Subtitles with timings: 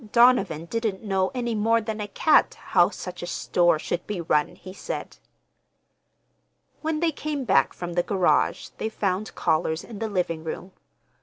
[0.11, 4.55] Donovan didn't know any more than a cat how such a store should be run,
[4.55, 5.17] he said.
[6.81, 10.71] When they came back from the garage they found callers in the living room.